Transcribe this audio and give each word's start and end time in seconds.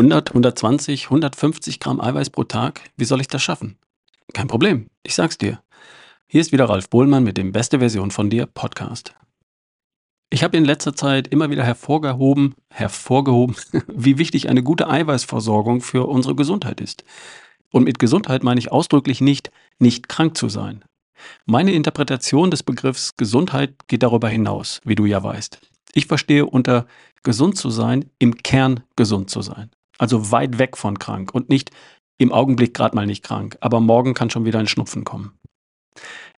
100, 0.00 0.30
120, 0.30 1.04
150 1.10 1.78
Gramm 1.78 2.00
Eiweiß 2.00 2.30
pro 2.30 2.44
Tag, 2.44 2.80
wie 2.96 3.04
soll 3.04 3.20
ich 3.20 3.28
das 3.28 3.42
schaffen? 3.42 3.76
Kein 4.32 4.48
Problem, 4.48 4.86
ich 5.02 5.14
sag's 5.14 5.36
dir. 5.36 5.60
Hier 6.26 6.40
ist 6.40 6.52
wieder 6.52 6.70
Ralf 6.70 6.88
Bohlmann 6.88 7.22
mit 7.22 7.36
dem 7.36 7.52
Beste 7.52 7.80
Version 7.80 8.10
von 8.10 8.30
dir 8.30 8.46
Podcast. 8.46 9.14
Ich 10.30 10.42
habe 10.42 10.56
in 10.56 10.64
letzter 10.64 10.94
Zeit 10.94 11.28
immer 11.28 11.50
wieder 11.50 11.64
hervorgehoben, 11.64 12.54
hervorgehoben, 12.72 13.56
wie 13.88 14.16
wichtig 14.16 14.48
eine 14.48 14.62
gute 14.62 14.88
Eiweißversorgung 14.88 15.82
für 15.82 16.06
unsere 16.08 16.34
Gesundheit 16.34 16.80
ist. 16.80 17.04
Und 17.70 17.84
mit 17.84 17.98
Gesundheit 17.98 18.42
meine 18.42 18.58
ich 18.58 18.72
ausdrücklich 18.72 19.20
nicht, 19.20 19.50
nicht 19.78 20.08
krank 20.08 20.34
zu 20.34 20.48
sein. 20.48 20.82
Meine 21.44 21.72
Interpretation 21.72 22.50
des 22.50 22.62
Begriffs 22.62 23.18
Gesundheit 23.18 23.74
geht 23.86 24.02
darüber 24.02 24.30
hinaus, 24.30 24.80
wie 24.82 24.94
du 24.94 25.04
ja 25.04 25.22
weißt. 25.22 25.58
Ich 25.92 26.06
verstehe 26.06 26.46
unter 26.46 26.86
gesund 27.22 27.58
zu 27.58 27.68
sein, 27.68 28.06
im 28.18 28.38
Kern 28.38 28.80
gesund 28.96 29.28
zu 29.28 29.42
sein. 29.42 29.70
Also 30.00 30.32
weit 30.32 30.58
weg 30.58 30.78
von 30.78 30.98
krank 30.98 31.34
und 31.34 31.50
nicht 31.50 31.72
im 32.16 32.32
Augenblick 32.32 32.72
gerade 32.72 32.96
mal 32.96 33.04
nicht 33.04 33.22
krank, 33.22 33.58
aber 33.60 33.80
morgen 33.80 34.14
kann 34.14 34.30
schon 34.30 34.46
wieder 34.46 34.58
ein 34.58 34.66
Schnupfen 34.66 35.04
kommen. 35.04 35.38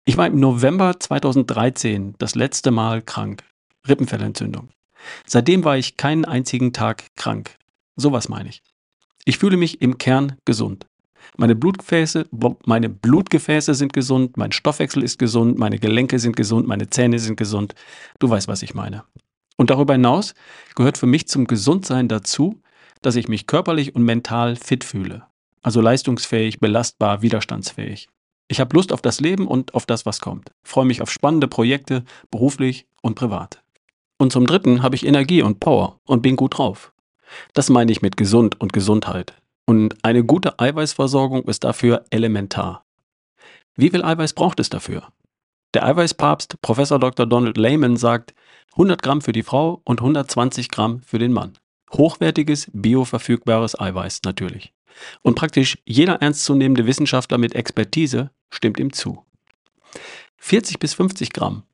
Ich 0.05 0.17
war 0.17 0.27
im 0.27 0.41
November 0.41 0.99
2013 0.99 2.17
das 2.19 2.35
letzte 2.35 2.73
Mal 2.73 3.03
krank. 3.03 3.45
Rippenfellentzündung. 3.87 4.71
Seitdem 5.27 5.63
war 5.65 5.77
ich 5.77 5.97
keinen 5.97 6.25
einzigen 6.25 6.73
Tag 6.73 7.05
krank. 7.15 7.57
Sowas 7.95 8.29
meine 8.29 8.49
ich. 8.49 8.63
Ich 9.25 9.39
fühle 9.39 9.57
mich 9.57 9.81
im 9.81 9.97
Kern 9.97 10.37
gesund. 10.45 10.87
Meine 11.37 11.55
Blutgefäße, 11.55 12.27
meine 12.67 12.89
Blutgefäße 12.89 13.75
sind 13.75 13.93
gesund, 13.93 14.37
mein 14.37 14.51
Stoffwechsel 14.51 15.05
ist 15.05 15.21
gesund, 15.21 15.57
meine 15.57 15.79
Gelenke 15.79 16.19
sind 16.19 16.37
gesund, 16.37 16.67
meine 16.67 16.91
Zähne 16.91 17.21
sind 17.21 17.37
gesund. 17.37 17.77
Du 18.19 18.29
weißt, 18.29 18.49
was 18.49 18.63
ich 18.63 18.75
meine. 18.75 19.05
Und 19.57 19.71
darüber 19.71 19.95
hinaus 19.95 20.35
gehört 20.75 20.99
für 20.99 21.07
mich 21.07 21.29
zum 21.29 21.47
Gesundsein 21.47 22.09
dazu, 22.09 22.61
dass 23.03 23.17
ich 23.17 23.29
mich 23.29 23.47
körperlich 23.47 23.95
und 23.95 24.03
mental 24.03 24.57
fit 24.57 24.85
fühle. 24.85 25.25
Also 25.63 25.81
leistungsfähig, 25.81 26.59
belastbar, 26.61 27.23
widerstandsfähig. 27.23 28.09
Ich 28.49 28.61
habe 28.61 28.75
Lust 28.75 28.93
auf 28.93 29.03
das 29.03 29.21
Leben 29.21 29.47
und 29.47 29.75
auf 29.75 29.87
das, 29.87 30.05
was 30.07 30.21
kommt. 30.21 30.51
Freue 30.63 30.85
mich 30.85 31.03
auf 31.03 31.11
spannende 31.11 31.49
Projekte, 31.49 32.05
beruflich 32.31 32.87
und 33.01 33.15
privat. 33.15 33.63
Und 34.19 34.33
zum 34.33 34.47
Dritten 34.47 34.83
habe 34.83 34.95
ich 34.95 35.07
Energie 35.07 35.43
und 35.43 35.61
Power 35.61 36.01
und 36.05 36.23
bin 36.23 36.37
gut 36.37 36.59
drauf. 36.59 36.93
Das 37.55 37.71
meine 37.71 37.93
ich 37.93 38.03
mit 38.03 38.17
gesund 38.17 38.61
und 38.61 38.73
Gesundheit. 38.73 39.35
Und 39.67 39.97
eine 40.05 40.25
gute 40.25 40.59
Eiweißversorgung 40.59 41.45
ist 41.45 41.65
dafür 41.65 42.05
elementar. 42.11 42.85
Wie 43.75 43.91
viel 43.91 44.05
Eiweiß 44.05 44.35
braucht 44.35 44.61
es 44.61 44.69
dafür? 44.69 45.09
Der 45.75 45.87
Eiweißpapst 45.87 46.61
Professor 46.61 46.99
Dr. 46.99 47.25
Donald 47.25 47.57
Lehman 47.57 47.97
sagt 47.97 48.35
100 48.73 49.03
Gramm 49.03 49.23
für 49.23 49.33
die 49.33 49.43
Frau 49.43 49.81
und 49.85 50.01
120 50.01 50.69
Gramm 50.69 51.01
für 51.03 51.19
den 51.19 51.33
Mann. 51.33 51.55
Hochwertiges, 51.93 52.71
bioverfügbares 52.73 53.79
Eiweiß 53.79 54.21
natürlich. 54.25 54.73
Und 55.23 55.35
praktisch 55.35 55.79
jeder 55.85 56.21
ernstzunehmende 56.23 56.87
Wissenschaftler 56.87 57.39
mit 57.39 57.55
Expertise 57.55 58.31
stimmt 58.51 58.79
ihm 58.79 58.93
zu. 58.93 59.25
40 60.39 60.79
bis 60.79 60.95
50 60.95 61.33
Gramm 61.33 61.65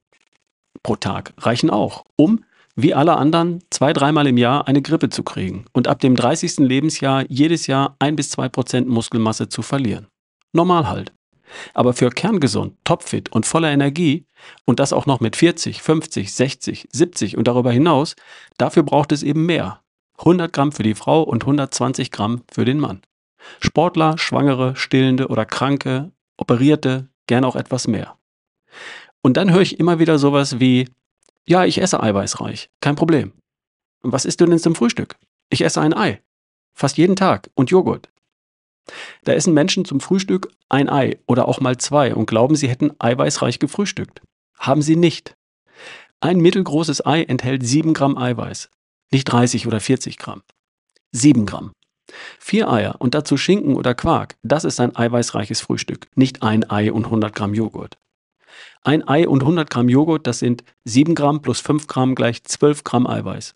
pro 0.83 0.97
Tag 0.97 1.33
reichen 1.39 1.71
auch, 1.71 2.05
um 2.17 2.45
wie 2.77 2.95
alle 2.95 3.17
anderen 3.17 3.63
zwei, 3.71 3.93
dreimal 3.93 4.27
im 4.29 4.37
Jahr 4.37 4.69
eine 4.69 4.83
Grippe 4.83 5.09
zu 5.09 5.25
kriegen 5.25 5.65
und 5.73 5.89
ab 5.89 5.99
dem 6.01 6.15
30. 6.15 6.59
Lebensjahr 6.59 7.25
jedes 7.29 7.67
Jahr 7.67 7.97
ein 7.99 8.15
bis 8.15 8.31
zwei 8.31 8.49
Prozent 8.49 8.89
Muskelmasse 8.89 9.49
zu 9.49 9.63
verlieren. 9.63 10.07
Normal 10.53 10.89
halt. 10.89 11.13
Aber 11.75 11.93
für 11.93 12.11
kerngesund, 12.11 12.77
topfit 12.85 13.33
und 13.33 13.47
voller 13.47 13.71
Energie 13.71 14.27
und 14.65 14.81
das 14.81 14.93
auch 14.93 15.07
noch 15.07 15.19
mit 15.21 15.35
40, 15.35 15.83
50, 15.83 16.33
60, 16.33 16.89
70 16.93 17.37
und 17.37 17.49
darüber 17.49 17.73
hinaus, 17.73 18.15
dafür 18.59 18.83
braucht 18.83 19.13
es 19.13 19.23
eben 19.23 19.47
mehr. 19.47 19.81
100 20.19 20.53
Gramm 20.53 20.73
für 20.73 20.83
die 20.83 20.95
Frau 20.95 21.23
und 21.23 21.43
120 21.43 22.11
Gramm 22.11 22.43
für 22.51 22.65
den 22.65 22.81
Mann. 22.81 23.03
Sportler, 23.61 24.19
Schwangere, 24.19 24.77
Stillende 24.77 25.29
oder 25.29 25.45
Kranke, 25.45 26.11
Operierte, 26.37 27.09
gern 27.27 27.45
auch 27.45 27.57
etwas 27.57 27.87
mehr. 27.87 28.17
Und 29.23 29.37
dann 29.37 29.53
höre 29.53 29.63
ich 29.63 29.79
immer 29.79 29.99
wieder 29.99 30.19
sowas 30.19 30.61
wie, 30.61 30.89
ja, 31.47 31.65
ich 31.65 31.81
esse 31.81 32.03
eiweißreich, 32.03 32.71
kein 32.81 32.97
Problem. 32.97 33.33
Was 34.03 34.25
isst 34.25 34.41
du 34.41 34.47
denn 34.47 34.59
zum 34.59 34.75
Frühstück? 34.75 35.17
Ich 35.51 35.63
esse 35.63 35.81
ein 35.81 35.95
Ei. 35.95 36.23
Fast 36.75 36.99
jeden 36.99 37.17
Tag 37.17 37.51
und 37.55 37.71
Joghurt. 37.71 38.09
Da 39.25 39.33
essen 39.33 39.55
Menschen 39.55 39.85
zum 39.85 40.01
Frühstück 40.01 40.51
ein 40.69 40.89
Ei 40.89 41.19
oder 41.27 41.49
auch 41.49 41.61
mal 41.61 41.77
zwei 41.77 42.15
und 42.15 42.27
glauben, 42.27 42.57
sie 42.57 42.69
hätten 42.69 42.93
eiweißreich 42.99 43.59
gefrühstückt. 43.59 44.23
Haben 44.59 44.83
sie 44.83 44.97
nicht. 44.97 45.37
Ein 46.21 46.39
mittelgroßes 46.39 47.05
Ei 47.05 47.23
enthält 47.23 47.65
7 47.67 47.95
Gramm 47.95 48.17
Eiweiß, 48.17 48.71
nicht 49.11 49.25
30 49.25 49.67
oder 49.67 49.81
40 49.81 50.19
Gramm. 50.19 50.43
7 51.13 51.47
Gramm. 51.47 51.73
Vier 52.39 52.71
Eier 52.71 52.97
und 53.01 53.15
dazu 53.15 53.37
Schinken 53.37 53.77
oder 53.77 53.95
Quark, 53.95 54.37
das 54.43 54.65
ist 54.65 54.81
ein 54.81 54.97
eiweißreiches 54.97 55.61
Frühstück, 55.61 56.09
nicht 56.15 56.43
ein 56.43 56.69
Ei 56.71 56.93
und 56.93 57.05
100 57.05 57.35
Gramm 57.35 57.55
Joghurt. 57.55 57.99
Ein 58.83 59.07
Ei 59.07 59.29
und 59.29 59.43
100 59.43 59.69
Gramm 59.69 59.89
Joghurt, 59.89 60.27
das 60.27 60.39
sind 60.39 60.65
7 60.85 61.15
Gramm 61.15 61.43
plus 61.43 61.61
5 61.61 61.87
Gramm 61.87 62.15
gleich 62.15 62.45
12 62.45 62.85
Gramm 62.85 63.07
Eiweiß. 63.07 63.55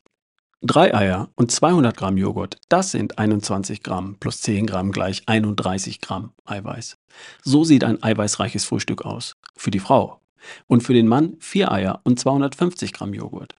Drei 0.65 0.95
Eier 0.95 1.31
und 1.35 1.51
200 1.51 1.97
Gramm 1.97 2.17
Joghurt, 2.17 2.59
das 2.69 2.93
sind 2.93 3.19
21 3.19 3.83
Gramm 3.83 4.17
plus 4.21 4.43
10 4.43 4.67
Gramm 4.67 4.93
gleich 4.93 5.23
31 5.27 6.01
Gramm 6.01 6.33
Eiweiß. 6.45 6.99
So 7.43 7.65
sieht 7.65 7.83
ein 7.83 8.03
eiweißreiches 8.03 8.65
Frühstück 8.65 9.05
aus. 9.05 9.35
Für 9.57 9.71
die 9.71 9.81
Frau. 9.81 10.21
Und 10.67 10.83
für 10.83 10.95
den 10.95 11.09
Mann 11.09 11.37
vier 11.41 11.73
Eier 11.73 12.01
und 12.05 12.19
250 12.21 12.93
Gramm 12.93 13.15
Joghurt. 13.15 13.55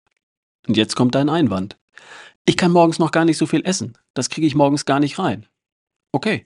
Und 0.67 0.77
jetzt 0.77 0.95
kommt 0.95 1.15
dein 1.15 1.29
Einwand. 1.29 1.77
Ich 2.45 2.57
kann 2.57 2.71
morgens 2.71 2.99
noch 2.99 3.11
gar 3.11 3.25
nicht 3.25 3.37
so 3.37 3.45
viel 3.45 3.65
essen. 3.65 3.97
Das 4.13 4.29
kriege 4.29 4.47
ich 4.47 4.55
morgens 4.55 4.85
gar 4.85 4.99
nicht 4.99 5.19
rein. 5.19 5.45
Okay. 6.11 6.45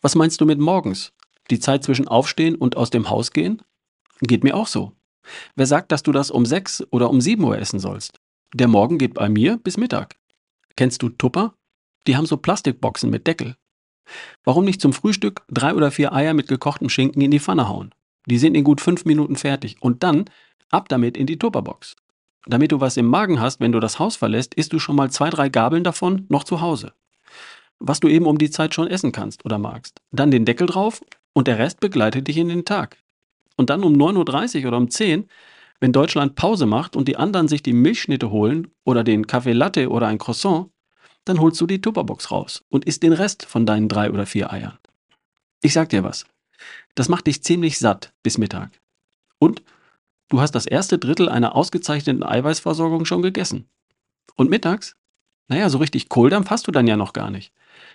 Was 0.00 0.14
meinst 0.14 0.40
du 0.40 0.44
mit 0.44 0.58
morgens? 0.58 1.12
Die 1.50 1.58
Zeit 1.58 1.84
zwischen 1.84 2.08
Aufstehen 2.08 2.54
und 2.54 2.76
aus 2.76 2.90
dem 2.90 3.08
Haus 3.08 3.32
gehen? 3.32 3.62
Geht 4.20 4.44
mir 4.44 4.54
auch 4.54 4.66
so. 4.66 4.92
Wer 5.54 5.66
sagt, 5.66 5.92
dass 5.92 6.02
du 6.02 6.12
das 6.12 6.30
um 6.30 6.44
6 6.44 6.84
oder 6.90 7.10
um 7.10 7.20
7 7.20 7.42
Uhr 7.42 7.58
essen 7.58 7.80
sollst? 7.80 8.20
Der 8.54 8.68
Morgen 8.68 8.98
geht 8.98 9.14
bei 9.14 9.28
mir 9.28 9.56
bis 9.56 9.76
Mittag. 9.76 10.16
Kennst 10.76 11.02
du 11.02 11.08
Tupper? 11.08 11.54
Die 12.06 12.16
haben 12.16 12.26
so 12.26 12.36
Plastikboxen 12.36 13.10
mit 13.10 13.26
Deckel. 13.26 13.56
Warum 14.44 14.64
nicht 14.64 14.80
zum 14.80 14.92
Frühstück 14.92 15.42
drei 15.48 15.74
oder 15.74 15.90
vier 15.90 16.12
Eier 16.12 16.34
mit 16.34 16.48
gekochtem 16.48 16.88
Schinken 16.88 17.22
in 17.22 17.30
die 17.30 17.40
Pfanne 17.40 17.68
hauen? 17.68 17.94
Die 18.26 18.38
sind 18.38 18.54
in 18.54 18.64
gut 18.64 18.80
fünf 18.80 19.04
Minuten 19.04 19.36
fertig. 19.36 19.76
Und 19.80 20.02
dann 20.02 20.26
ab 20.70 20.88
damit 20.88 21.16
in 21.16 21.26
die 21.26 21.38
Tupperbox. 21.38 21.96
Damit 22.46 22.72
du 22.72 22.80
was 22.80 22.96
im 22.96 23.06
Magen 23.06 23.40
hast, 23.40 23.60
wenn 23.60 23.72
du 23.72 23.80
das 23.80 23.98
Haus 23.98 24.16
verlässt, 24.16 24.54
isst 24.54 24.72
du 24.72 24.78
schon 24.78 24.96
mal 24.96 25.10
zwei, 25.10 25.30
drei 25.30 25.48
Gabeln 25.48 25.84
davon 25.84 26.26
noch 26.28 26.44
zu 26.44 26.60
Hause. 26.60 26.92
Was 27.78 28.00
du 28.00 28.08
eben 28.08 28.26
um 28.26 28.38
die 28.38 28.50
Zeit 28.50 28.74
schon 28.74 28.88
essen 28.88 29.12
kannst 29.12 29.44
oder 29.44 29.58
magst. 29.58 30.00
Dann 30.10 30.30
den 30.30 30.44
Deckel 30.44 30.66
drauf 30.66 31.02
und 31.32 31.48
der 31.48 31.58
Rest 31.58 31.80
begleitet 31.80 32.28
dich 32.28 32.36
in 32.36 32.48
den 32.48 32.64
Tag. 32.64 32.96
Und 33.56 33.70
dann 33.70 33.84
um 33.84 33.94
9.30 33.94 34.62
Uhr 34.62 34.68
oder 34.68 34.76
um 34.78 34.90
10 34.90 35.20
Uhr 35.20 35.26
wenn 35.82 35.92
Deutschland 35.92 36.36
Pause 36.36 36.64
macht 36.64 36.94
und 36.94 37.08
die 37.08 37.16
anderen 37.16 37.48
sich 37.48 37.60
die 37.60 37.72
Milchschnitte 37.72 38.30
holen 38.30 38.70
oder 38.84 39.02
den 39.02 39.26
Kaffee 39.26 39.52
Latte 39.52 39.90
oder 39.90 40.06
ein 40.06 40.18
Croissant, 40.18 40.70
dann 41.24 41.40
holst 41.40 41.60
du 41.60 41.66
die 41.66 41.80
Tupperbox 41.80 42.30
raus 42.30 42.62
und 42.68 42.84
isst 42.84 43.02
den 43.02 43.12
Rest 43.12 43.44
von 43.44 43.66
deinen 43.66 43.88
drei 43.88 44.12
oder 44.12 44.24
vier 44.24 44.52
Eiern. 44.52 44.78
Ich 45.60 45.72
sag 45.72 45.88
dir 45.88 46.04
was. 46.04 46.24
Das 46.94 47.08
macht 47.08 47.26
dich 47.26 47.42
ziemlich 47.42 47.80
satt 47.80 48.12
bis 48.22 48.38
Mittag. 48.38 48.70
Und 49.40 49.64
du 50.32 50.40
hast 50.40 50.52
das 50.52 50.66
erste 50.66 50.98
Drittel 50.98 51.28
einer 51.28 51.54
ausgezeichneten 51.54 52.22
Eiweißversorgung 52.22 53.04
schon 53.04 53.20
gegessen. 53.20 53.68
Und 54.34 54.48
mittags? 54.48 54.96
Naja, 55.48 55.68
so 55.68 55.76
richtig 55.76 56.08
Kohldampf 56.08 56.48
hast 56.48 56.66
du 56.66 56.72
dann 56.72 56.86
ja 56.86 56.96
noch 56.96 57.12
gar 57.12 57.30
nicht. 57.30 57.52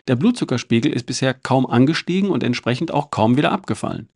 Der 0.07 0.15
Blutzuckerspiegel 0.15 0.93
ist 0.93 1.07
bisher 1.07 1.33
kaum 1.33 1.65
angestiegen 1.65 2.29
und 2.29 2.43
entsprechend 2.43 2.93
auch 2.93 3.09
kaum 3.09 3.37
wieder 3.37 3.51
abgefallen. 3.51 4.09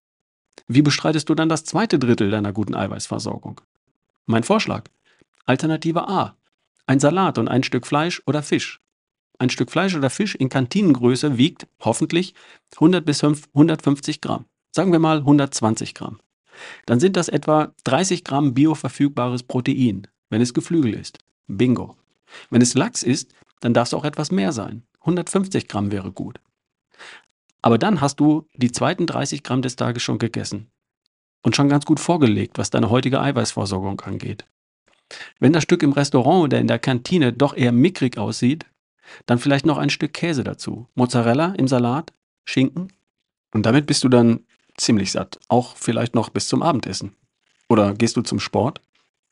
Wie 0.68 0.84
bestreitest 0.84 1.30
du 1.30 1.36
dann 1.36 1.50
das 1.50 1.64
zweite 1.64 1.98
Drittel 1.98 2.30
deiner 2.30 2.54
guten 2.54 2.76
Eiweißversorgung? 2.76 3.62
Mein 4.28 4.44
Vorschlag. 4.44 4.84
Alternative 5.46 6.08
A. 6.08 6.36
Ein 6.86 7.00
Salat 7.00 7.40
und 7.40 7.48
ein 7.48 7.64
Stück 7.64 7.88
Fleisch 7.88 8.22
oder 8.28 8.44
Fisch. 8.44 8.82
Ein 9.40 9.50
Stück 9.50 9.72
Fleisch 9.72 9.96
oder 9.96 10.12
Fisch 10.12 10.36
in 10.36 10.50
Kantinengröße 10.50 11.40
wiegt 11.40 11.68
hoffentlich 11.80 12.36
100 12.76 13.04
bis 13.04 13.24
150 13.24 14.22
Gramm. 14.22 14.46
Sagen 14.72 14.92
wir 14.92 15.00
mal 15.00 15.18
120 15.18 15.96
Gramm. 15.96 16.20
Dann 16.86 17.00
sind 17.00 17.16
das 17.16 17.30
etwa 17.30 17.74
30 17.84 18.24
Gramm 18.24 18.54
bioverfügbares 18.54 19.44
Protein, 19.44 20.08
wenn 20.30 20.42
es 20.42 20.54
Geflügel 20.54 20.94
ist. 20.94 21.20
Bingo. 21.48 21.98
Wenn 22.50 22.62
es 22.62 22.74
Lachs 22.74 23.04
ist, 23.04 23.34
dann 23.60 23.74
darf 23.74 23.88
es 23.88 23.94
auch 23.94 24.06
etwas 24.06 24.32
mehr 24.32 24.52
sein. 24.52 24.84
150 25.02 25.68
Gramm 25.68 25.92
wäre 25.92 26.12
gut. 26.12 26.40
Aber 27.62 27.78
dann 27.78 28.02
hast 28.02 28.20
du 28.20 28.48
die 28.56 28.72
zweiten 28.72 29.06
30 29.06 29.44
Gramm 29.44 29.62
des 29.62 29.76
Tages 29.76 30.04
schon 30.04 30.18
gegessen. 30.18 30.68
Und 31.44 31.56
schon 31.56 31.70
ganz 31.70 31.86
gut 31.86 32.00
vorgelegt, 32.00 32.58
was 32.58 32.70
deine 32.70 32.90
heutige 32.90 33.20
Eiweißversorgung 33.20 34.00
angeht. 34.02 34.46
Wenn 35.40 35.54
das 35.54 35.64
Stück 35.64 35.84
im 35.84 35.92
Restaurant 35.92 36.44
oder 36.44 36.60
in 36.60 36.68
der 36.68 36.80
Kantine 36.80 37.34
doch 37.34 37.56
eher 37.56 37.72
mickrig 37.72 38.18
aussieht, 38.18 38.66
dann 39.26 39.40
vielleicht 39.40 39.66
noch 39.66 39.78
ein 39.78 39.90
Stück 39.90 40.14
Käse 40.14 40.44
dazu. 40.44 40.88
Mozzarella 40.96 41.54
im 41.58 41.68
Salat, 41.68 42.14
Schinken. 42.46 42.94
Und 43.54 43.66
damit 43.66 43.88
bist 43.88 44.04
du 44.04 44.10
dann 44.10 44.46
ziemlich 44.78 45.12
satt. 45.12 45.40
Auch 45.48 45.76
vielleicht 45.76 46.16
noch 46.16 46.30
bis 46.30 46.48
zum 46.48 46.64
Abendessen. 46.64 47.16
Oder 47.70 47.94
gehst 47.94 48.18
du 48.18 48.22
zum 48.22 48.40
Sport? 48.40 48.82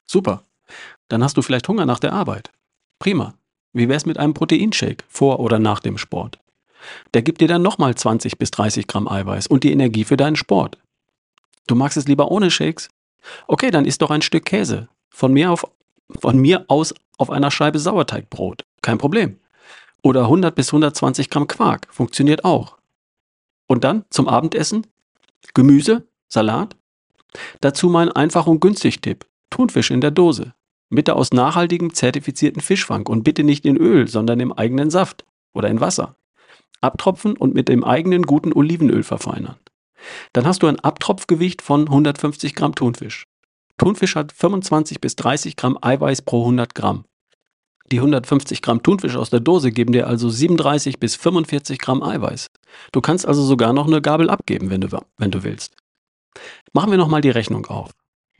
Super. 0.05 0.43
Dann 1.07 1.23
hast 1.23 1.37
du 1.37 1.41
vielleicht 1.41 1.67
Hunger 1.67 1.85
nach 1.85 1.99
der 1.99 2.13
Arbeit. 2.13 2.51
Prima. 2.99 3.33
Wie 3.73 3.89
wär's 3.89 4.05
mit 4.05 4.17
einem 4.17 4.33
Proteinshake 4.33 5.03
vor 5.07 5.39
oder 5.39 5.59
nach 5.59 5.79
dem 5.79 5.97
Sport? 5.97 6.39
Der 7.13 7.21
gibt 7.21 7.41
dir 7.41 7.47
dann 7.47 7.61
nochmal 7.61 7.95
20 7.95 8.37
bis 8.37 8.51
30 8.51 8.87
Gramm 8.87 9.07
Eiweiß 9.07 9.47
und 9.47 9.63
die 9.63 9.71
Energie 9.71 10.05
für 10.05 10.17
deinen 10.17 10.35
Sport. 10.35 10.77
Du 11.67 11.75
magst 11.75 11.97
es 11.97 12.07
lieber 12.07 12.31
ohne 12.31 12.49
Shakes? 12.49 12.89
Okay, 13.47 13.69
dann 13.69 13.85
isst 13.85 14.01
doch 14.01 14.11
ein 14.11 14.21
Stück 14.21 14.45
Käse. 14.45 14.87
Von 15.09 15.33
mir, 15.33 15.51
auf, 15.51 15.65
von 16.19 16.37
mir 16.37 16.65
aus 16.67 16.93
auf 17.17 17.29
einer 17.29 17.51
Scheibe 17.51 17.79
Sauerteigbrot. 17.79 18.65
Kein 18.81 18.97
Problem. 18.97 19.39
Oder 20.01 20.21
100 20.23 20.55
bis 20.55 20.69
120 20.69 21.29
Gramm 21.29 21.47
Quark. 21.47 21.87
Funktioniert 21.91 22.45
auch. 22.45 22.77
Und 23.67 23.83
dann 23.83 24.05
zum 24.09 24.27
Abendessen 24.27 24.87
Gemüse, 25.53 26.07
Salat. 26.27 26.75
Dazu 27.61 27.89
mein 27.89 28.11
einfach 28.11 28.47
und 28.47 28.59
günstig 28.59 29.01
Tipp. 29.01 29.25
Thunfisch 29.49 29.91
in 29.91 30.01
der 30.01 30.11
Dose. 30.11 30.53
Bitte 30.89 31.15
aus 31.15 31.31
nachhaltigem 31.31 31.93
zertifizierten 31.93 32.61
Fischfang 32.61 33.07
und 33.07 33.23
bitte 33.23 33.43
nicht 33.43 33.65
in 33.65 33.77
Öl, 33.77 34.07
sondern 34.07 34.39
im 34.39 34.51
eigenen 34.51 34.89
Saft 34.89 35.25
oder 35.53 35.69
in 35.69 35.81
Wasser. 35.81 36.15
Abtropfen 36.81 37.37
und 37.37 37.53
mit 37.53 37.69
dem 37.69 37.83
eigenen 37.83 38.23
guten 38.23 38.53
Olivenöl 38.53 39.03
verfeinern. 39.03 39.57
Dann 40.33 40.45
hast 40.45 40.63
du 40.63 40.67
ein 40.67 40.79
Abtropfgewicht 40.79 41.61
von 41.61 41.81
150 41.81 42.55
Gramm 42.55 42.73
Thunfisch. 42.73 43.25
Thunfisch 43.77 44.15
hat 44.15 44.31
25 44.31 45.01
bis 45.01 45.15
30 45.15 45.55
Gramm 45.55 45.77
Eiweiß 45.81 46.21
pro 46.23 46.41
100 46.41 46.73
Gramm. 46.73 47.05
Die 47.91 47.97
150 47.97 48.61
Gramm 48.61 48.83
Thunfisch 48.83 49.15
aus 49.15 49.31
der 49.31 49.39
Dose 49.39 49.71
geben 49.71 49.93
dir 49.93 50.07
also 50.07 50.29
37 50.29 50.99
bis 50.99 51.15
45 51.15 51.79
Gramm 51.79 52.03
Eiweiß. 52.03 52.51
Du 52.91 53.01
kannst 53.01 53.25
also 53.25 53.43
sogar 53.43 53.73
noch 53.73 53.87
eine 53.87 54.01
Gabel 54.01 54.29
abgeben, 54.29 54.69
wenn 54.69 54.81
du, 54.81 54.89
wenn 55.17 55.31
du 55.31 55.43
willst. 55.43 55.75
Machen 56.71 56.91
wir 56.91 56.99
nochmal 56.99 57.21
die 57.21 57.31
Rechnung 57.31 57.65
auf. 57.65 57.89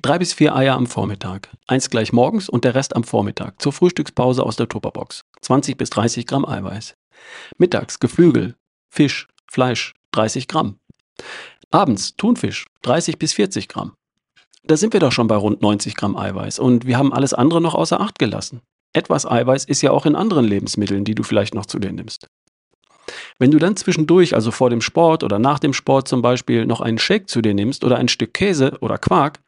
Drei 0.01 0.19
bis 0.19 0.34
vier 0.34 0.56
Eier 0.56 0.75
am 0.75 0.86
Vormittag, 0.86 1.50
eins 1.68 1.90
gleich 1.90 2.13
morgens 2.13 2.48
und 2.48 2.63
der 2.63 2.75
Rest 2.75 2.96
am 2.96 3.04
Vormittag, 3.04 3.62
zur 3.62 3.74
Frühstückspause 3.74 4.44
aus 4.44 4.56
der 4.56 4.69
Tupperbox. 4.69 5.25
20 5.42 5.78
bis 5.78 5.90
30 5.90 6.25
Gramm 6.28 6.45
Eiweiß. 6.45 6.95
Mittags 7.57 8.00
Geflügel, 8.00 8.56
Fisch, 8.90 9.28
Fleisch, 9.48 9.95
30 10.12 10.48
Gramm. 10.48 10.80
Abends 11.72 12.16
Thunfisch, 12.16 12.68
30 12.84 13.18
bis 13.18 13.34
40 13.34 13.68
Gramm. 13.68 13.94
Da 14.63 14.78
sind 14.78 14.94
wir 14.94 15.00
doch 15.00 15.12
schon 15.12 15.28
bei 15.28 15.36
rund 15.36 15.62
90 15.62 15.95
Gramm 15.95 16.16
Eiweiß 16.16 16.60
und 16.60 16.86
wir 16.86 16.98
haben 16.98 17.12
alles 17.12 17.34
andere 17.34 17.60
noch 17.60 17.74
außer 17.74 18.00
Acht 18.00 18.19
gelassen. 18.19 18.62
Etwas 18.94 19.25
Eiweiß 19.25 19.65
ist 19.65 19.81
ja 19.81 19.91
auch 19.91 20.06
in 20.06 20.15
anderen 20.15 20.45
Lebensmitteln, 20.45 21.03
die 21.03 21.15
du 21.15 21.24
vielleicht 21.24 21.53
noch 21.53 21.65
zu 21.65 21.80
dir 21.80 21.91
nimmst. 21.91 22.27
Wenn 23.38 23.51
du 23.51 23.59
dann 23.59 23.75
zwischendurch, 23.75 24.36
also 24.36 24.51
vor 24.51 24.69
dem 24.69 24.81
Sport 24.81 25.24
oder 25.24 25.39
nach 25.39 25.59
dem 25.59 25.74
Sport 25.74 26.07
zum 26.07 26.21
Beispiel, 26.21 26.65
noch 26.65 26.81
einen 26.81 26.97
Shake 26.97 27.30
zu 27.30 27.41
dir 27.41 27.53
nimmst 27.53 27.83
oder 27.83 27.97
ein 27.97 28.07
Stück 28.07 28.33
Käse 28.33 28.77
oder 28.81 28.97
Quark, 28.97 29.39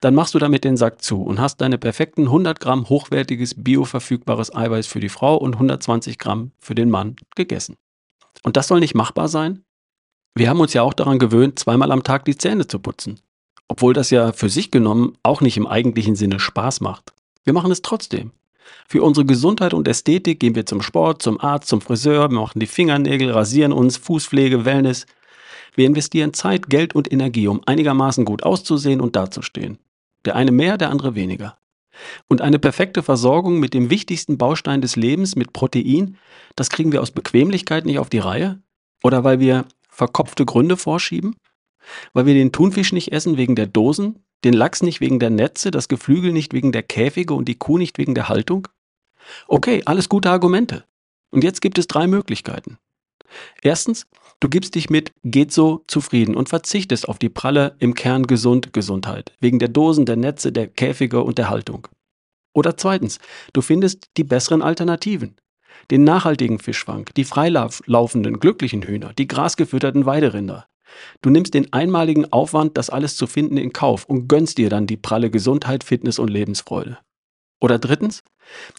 dann 0.00 0.14
machst 0.14 0.34
du 0.34 0.38
damit 0.38 0.64
den 0.64 0.76
Sack 0.76 1.02
zu 1.02 1.22
und 1.22 1.40
hast 1.40 1.60
deine 1.60 1.78
perfekten 1.78 2.22
100 2.22 2.60
Gramm 2.60 2.88
hochwertiges 2.88 3.62
bioverfügbares 3.62 4.54
Eiweiß 4.54 4.86
für 4.86 5.00
die 5.00 5.08
Frau 5.08 5.36
und 5.36 5.54
120 5.54 6.18
Gramm 6.18 6.52
für 6.58 6.74
den 6.74 6.90
Mann 6.90 7.16
gegessen. 7.34 7.76
Und 8.44 8.56
das 8.56 8.68
soll 8.68 8.80
nicht 8.80 8.94
machbar 8.94 9.28
sein? 9.28 9.64
Wir 10.34 10.48
haben 10.48 10.60
uns 10.60 10.72
ja 10.72 10.82
auch 10.82 10.94
daran 10.94 11.18
gewöhnt, 11.18 11.58
zweimal 11.58 11.90
am 11.90 12.04
Tag 12.04 12.24
die 12.24 12.36
Zähne 12.36 12.68
zu 12.68 12.78
putzen. 12.78 13.20
Obwohl 13.66 13.92
das 13.92 14.10
ja 14.10 14.32
für 14.32 14.48
sich 14.48 14.70
genommen 14.70 15.18
auch 15.24 15.40
nicht 15.40 15.56
im 15.56 15.66
eigentlichen 15.66 16.14
Sinne 16.14 16.38
Spaß 16.38 16.80
macht. 16.80 17.12
Wir 17.44 17.52
machen 17.52 17.72
es 17.72 17.82
trotzdem. 17.82 18.30
Für 18.88 19.02
unsere 19.02 19.26
Gesundheit 19.26 19.74
und 19.74 19.88
Ästhetik 19.88 20.40
gehen 20.40 20.54
wir 20.54 20.66
zum 20.66 20.82
Sport, 20.82 21.22
zum 21.22 21.40
Arzt, 21.40 21.68
zum 21.68 21.80
Friseur, 21.80 22.28
machen 22.30 22.60
die 22.60 22.66
Fingernägel, 22.66 23.30
rasieren 23.30 23.72
uns, 23.72 23.96
Fußpflege, 23.96 24.64
Wellness. 24.64 25.06
Wir 25.74 25.86
investieren 25.86 26.34
Zeit, 26.34 26.68
Geld 26.68 26.94
und 26.94 27.12
Energie, 27.12 27.48
um 27.48 27.60
einigermaßen 27.66 28.24
gut 28.24 28.42
auszusehen 28.42 29.00
und 29.00 29.14
dazustehen. 29.14 29.78
Der 30.24 30.36
eine 30.36 30.52
mehr, 30.52 30.78
der 30.78 30.90
andere 30.90 31.14
weniger. 31.14 31.58
Und 32.28 32.40
eine 32.40 32.58
perfekte 32.58 33.02
Versorgung 33.02 33.60
mit 33.60 33.74
dem 33.74 33.90
wichtigsten 33.90 34.38
Baustein 34.38 34.80
des 34.80 34.96
Lebens, 34.96 35.36
mit 35.36 35.52
Protein, 35.52 36.16
das 36.56 36.70
kriegen 36.70 36.92
wir 36.92 37.02
aus 37.02 37.10
Bequemlichkeit 37.10 37.84
nicht 37.84 37.98
auf 37.98 38.08
die 38.08 38.18
Reihe? 38.18 38.60
Oder 39.02 39.24
weil 39.24 39.40
wir 39.40 39.64
verkopfte 39.88 40.44
Gründe 40.44 40.76
vorschieben? 40.76 41.36
Weil 42.12 42.26
wir 42.26 42.34
den 42.34 42.52
Thunfisch 42.52 42.92
nicht 42.92 43.12
essen 43.12 43.36
wegen 43.36 43.56
der 43.56 43.66
Dosen, 43.66 44.24
den 44.44 44.54
Lachs 44.54 44.82
nicht 44.82 45.00
wegen 45.00 45.18
der 45.18 45.30
Netze, 45.30 45.70
das 45.70 45.88
Geflügel 45.88 46.32
nicht 46.32 46.52
wegen 46.52 46.72
der 46.72 46.82
Käfige 46.82 47.34
und 47.34 47.46
die 47.46 47.56
Kuh 47.56 47.78
nicht 47.78 47.98
wegen 47.98 48.14
der 48.14 48.28
Haltung? 48.28 48.68
Okay, 49.46 49.82
alles 49.84 50.08
gute 50.08 50.30
Argumente. 50.30 50.84
Und 51.30 51.44
jetzt 51.44 51.60
gibt 51.60 51.78
es 51.78 51.86
drei 51.86 52.06
Möglichkeiten. 52.06 52.78
Erstens, 53.62 54.06
du 54.40 54.48
gibst 54.48 54.74
dich 54.74 54.88
mit 54.88 55.12
geht 55.24 55.52
so 55.52 55.84
zufrieden 55.86 56.34
und 56.34 56.48
verzichtest 56.48 57.08
auf 57.08 57.18
die 57.18 57.28
pralle, 57.28 57.76
im 57.78 57.94
Kern 57.94 58.26
gesund 58.26 58.72
Gesundheit, 58.72 59.32
wegen 59.40 59.58
der 59.58 59.68
Dosen, 59.68 60.06
der 60.06 60.16
Netze, 60.16 60.52
der 60.52 60.68
Käfige 60.68 61.22
und 61.22 61.38
der 61.38 61.50
Haltung. 61.50 61.88
Oder 62.54 62.76
zweitens, 62.76 63.18
du 63.52 63.60
findest 63.60 64.08
die 64.16 64.24
besseren 64.24 64.62
Alternativen. 64.62 65.36
Den 65.90 66.04
nachhaltigen 66.04 66.58
Fischfang, 66.58 67.08
die 67.16 67.24
freilaufenden, 67.24 68.40
glücklichen 68.40 68.82
Hühner, 68.82 69.12
die 69.14 69.28
grasgefütterten 69.28 70.06
Weiderinder, 70.06 70.66
Du 71.22 71.30
nimmst 71.30 71.54
den 71.54 71.72
einmaligen 71.72 72.32
Aufwand, 72.32 72.76
das 72.76 72.90
alles 72.90 73.16
zu 73.16 73.26
finden, 73.26 73.56
in 73.56 73.72
Kauf 73.72 74.04
und 74.04 74.28
gönnst 74.28 74.58
dir 74.58 74.70
dann 74.70 74.86
die 74.86 74.96
pralle 74.96 75.30
Gesundheit, 75.30 75.84
Fitness 75.84 76.18
und 76.18 76.28
Lebensfreude. 76.28 76.98
Oder 77.60 77.78
drittens, 77.78 78.22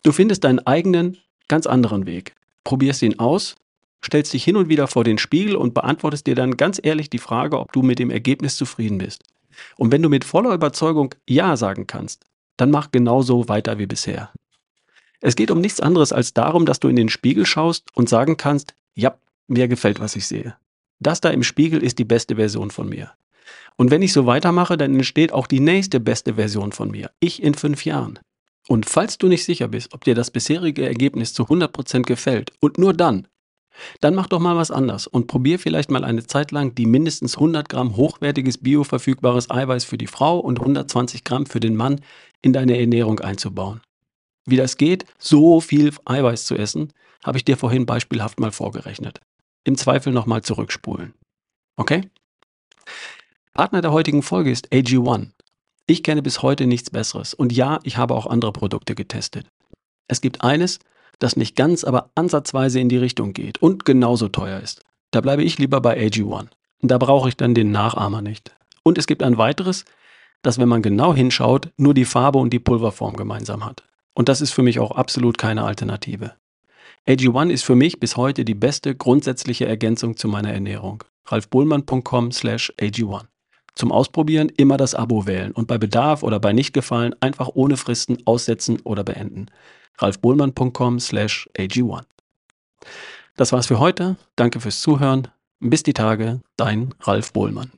du 0.04 0.12
findest 0.12 0.44
deinen 0.44 0.60
eigenen, 0.60 1.18
ganz 1.48 1.68
anderen 1.68 2.06
Weg, 2.06 2.36
probierst 2.64 3.02
ihn 3.02 3.20
aus, 3.20 3.56
stellst 4.04 4.34
dich 4.34 4.44
hin 4.44 4.56
und 4.56 4.70
wieder 4.70 4.88
vor 4.88 5.04
den 5.04 5.18
Spiegel 5.18 5.56
und 5.56 5.74
beantwortest 5.74 6.28
dir 6.28 6.36
dann 6.36 6.58
ganz 6.58 6.80
ehrlich 6.82 7.10
die 7.10 7.18
Frage, 7.18 7.60
ob 7.60 7.72
du 7.74 7.82
mit 7.82 8.00
dem 8.00 8.10
Ergebnis 8.10 8.56
zufrieden 8.56 8.98
bist. 8.98 9.24
Und 9.78 9.92
wenn 9.92 10.02
du 10.02 10.10
mit 10.10 10.24
voller 10.24 10.54
Überzeugung 10.54 11.16
Ja 11.28 11.58
sagen 11.58 11.88
kannst, 11.88 12.24
dann 12.58 12.72
mach 12.72 12.92
genauso 12.92 13.50
weiter 13.50 13.78
wie 13.78 13.88
bisher. 13.88 14.32
Es 15.22 15.36
geht 15.36 15.52
um 15.52 15.60
nichts 15.60 15.82
anderes 15.82 16.14
als 16.14 16.34
darum, 16.34 16.66
dass 16.66 16.80
du 16.80 16.88
in 16.88 16.96
den 16.96 17.10
Spiegel 17.10 17.46
schaust 17.46 17.90
und 17.94 18.08
sagen 18.08 18.38
kannst, 18.38 18.74
ja, 18.96 19.18
mir 19.48 19.68
gefällt, 19.68 20.00
was 20.00 20.16
ich 20.16 20.28
sehe. 20.28 20.56
Das 21.00 21.22
da 21.22 21.30
im 21.30 21.44
Spiegel 21.44 21.82
ist 21.82 21.98
die 21.98 22.06
beste 22.06 22.36
Version 22.36 22.72
von 22.72 22.90
mir. 22.90 23.12
Und 23.78 23.92
wenn 23.92 24.02
ich 24.02 24.12
so 24.12 24.26
weitermache, 24.26 24.76
dann 24.76 24.94
entsteht 24.94 25.32
auch 25.32 25.48
die 25.48 25.62
nächste 25.62 26.02
beste 26.02 26.34
Version 26.34 26.74
von 26.74 26.92
mir. 26.92 27.12
Ich 27.22 27.42
in 27.42 27.54
fünf 27.54 27.86
Jahren. 27.86 28.20
Und 28.68 28.86
falls 28.86 29.18
du 29.18 29.28
nicht 29.28 29.46
sicher 29.46 29.70
bist, 29.70 29.94
ob 29.94 30.04
dir 30.04 30.14
das 30.14 30.30
bisherige 30.30 30.86
Ergebnis 30.86 31.34
zu 31.34 31.44
100% 31.44 32.04
gefällt 32.04 32.52
und 32.60 32.78
nur 32.78 32.94
dann, 32.94 33.28
dann 34.02 34.14
mach 34.14 34.28
doch 34.28 34.40
mal 34.40 34.58
was 34.58 34.72
anders 34.72 35.08
und 35.08 35.28
probier 35.28 35.58
vielleicht 35.58 35.90
mal 35.90 36.04
eine 36.04 36.28
Zeit 36.28 36.52
lang 36.52 36.76
die 36.76 36.86
mindestens 36.86 37.36
100 37.36 37.70
Gramm 37.70 37.96
hochwertiges 37.96 38.58
bioverfügbares 38.58 39.50
Eiweiß 39.50 39.86
für 39.86 39.98
die 39.98 40.08
Frau 40.08 40.40
und 40.40 40.60
120 40.60 41.24
Gramm 41.24 41.46
für 41.46 41.62
den 41.62 41.78
Mann 41.78 42.02
in 42.42 42.52
deine 42.52 42.78
Ernährung 42.78 43.22
einzubauen. 43.22 43.80
Wie 44.46 44.58
das 44.58 44.76
geht, 44.76 45.06
so 45.18 45.62
viel 45.62 45.94
Eiweiß 46.04 46.46
zu 46.46 46.56
essen, 46.56 46.92
habe 47.24 47.38
ich 47.38 47.46
dir 47.46 47.56
vorhin 47.56 47.86
beispielhaft 47.86 48.40
mal 48.40 48.52
vorgerechnet 48.52 49.22
im 49.64 49.78
Zweifel 49.78 50.14
nochmal 50.14 50.42
zurückspulen. 50.42 51.14
Okay? 51.76 52.10
Partner 53.54 53.82
der 53.82 53.92
heutigen 53.92 54.22
Folge 54.22 54.52
ist 54.52 54.72
AG1. 54.72 55.30
Ich 55.88 56.04
kenne 56.04 56.22
bis 56.22 56.42
heute 56.42 56.68
nichts 56.68 56.90
Besseres 56.90 57.34
und 57.34 57.52
ja, 57.52 57.80
ich 57.84 57.98
habe 57.98 58.16
auch 58.16 58.28
andere 58.28 58.54
Produkte 58.54 58.96
getestet. 58.96 59.48
Es 60.08 60.22
gibt 60.22 60.44
eines, 60.44 60.80
das 61.20 61.36
nicht 61.36 61.56
ganz, 61.56 61.84
aber 61.84 62.12
ansatzweise 62.16 62.80
in 62.80 62.90
die 62.90 62.98
Richtung 62.98 63.34
geht 63.34 63.58
und 63.62 63.86
genauso 63.86 64.30
teuer 64.30 64.60
ist. 64.60 64.84
Da 65.12 65.22
bleibe 65.22 65.44
ich 65.44 65.58
lieber 65.58 65.82
bei 65.82 66.00
AG1. 66.00 66.48
Da 66.82 66.98
brauche 66.98 67.30
ich 67.30 67.38
dann 67.38 67.56
den 67.56 67.72
Nachahmer 67.72 68.22
nicht. 68.22 68.56
Und 68.84 68.98
es 68.98 69.08
gibt 69.08 69.24
ein 69.24 69.38
weiteres, 69.38 69.86
das, 70.42 70.58
wenn 70.58 70.70
man 70.70 70.82
genau 70.82 71.14
hinschaut, 71.14 71.72
nur 71.78 71.94
die 71.94 72.06
Farbe 72.06 72.40
und 72.40 72.52
die 72.52 72.60
Pulverform 72.60 73.16
gemeinsam 73.18 73.66
hat. 73.66 73.84
Und 74.14 74.30
das 74.30 74.42
ist 74.42 74.52
für 74.52 74.64
mich 74.64 74.80
auch 74.80 74.92
absolut 74.92 75.38
keine 75.38 75.64
Alternative. 75.64 76.34
AG1 77.08 77.50
ist 77.50 77.64
für 77.64 77.76
mich 77.76 78.00
bis 78.00 78.18
heute 78.18 78.46
die 78.46 78.56
beste 78.56 78.96
grundsätzliche 78.96 79.66
Ergänzung 79.66 80.18
zu 80.18 80.28
meiner 80.28 80.52
Ernährung. 80.54 81.04
ralfbohlmann.com 81.26 82.32
slash 82.32 82.74
AG1. 82.80 83.26
Zum 83.76 83.92
Ausprobieren 83.92 84.50
immer 84.50 84.78
das 84.78 84.94
Abo 84.94 85.26
wählen 85.26 85.52
und 85.52 85.68
bei 85.68 85.78
Bedarf 85.78 86.24
oder 86.24 86.40
bei 86.40 86.54
Nichtgefallen 86.54 87.16
einfach 87.22 87.50
ohne 87.54 87.78
Fristen 87.78 88.18
aussetzen 88.26 88.80
oder 88.84 89.04
beenden. 89.04 89.48
ralfbohlmann.com 89.98 91.00
slash 91.00 91.50
AG1. 91.58 92.04
Das 93.36 93.52
war's 93.52 93.68
für 93.68 93.80
heute. 93.80 94.18
Danke 94.36 94.60
fürs 94.60 94.82
Zuhören. 94.82 95.30
Bis 95.62 95.84
die 95.84 95.94
Tage, 95.94 96.42
dein 96.58 96.94
Ralf 97.02 97.34
Bohlmann. 97.34 97.72